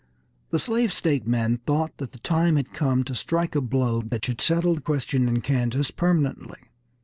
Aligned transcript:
The 0.49 0.57
slave 0.57 0.91
state 0.91 1.27
men 1.27 1.57
thought 1.57 1.97
that 1.97 2.11
the 2.11 2.17
time 2.17 2.55
had 2.55 2.73
come 2.73 3.03
to 3.03 3.13
strike 3.13 3.53
a 3.53 3.61
blow 3.61 4.01
that 4.01 4.25
should 4.25 4.41
settle 4.41 4.73
the 4.73 4.81
question 4.81 5.27
in 5.27 5.41
Kansas 5.41 5.91
permanently. 5.91 6.57